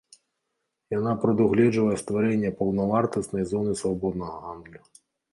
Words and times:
Яна 0.93 1.11
прадугледжвае 1.25 1.97
стварэнне 2.03 2.51
паўнавартаснай 2.61 3.43
зоны 3.51 3.75
свабоднага 3.83 4.35
гандлю. 4.47 4.81